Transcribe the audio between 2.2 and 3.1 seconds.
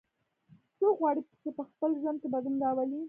کې بدلون راولي